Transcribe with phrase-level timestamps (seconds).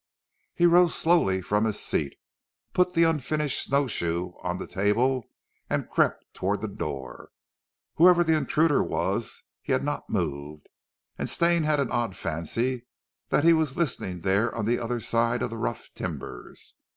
[0.55, 2.17] He rose slowly from his seat,
[2.73, 5.25] put the unfinished snow shoe on the table,
[5.69, 7.29] and crept towards the door.
[7.97, 10.71] Whoever the intruder was he had not moved,
[11.19, 12.87] and Stane had an odd fancy
[13.29, 16.77] that he was listening there on the other side of the rough timbers.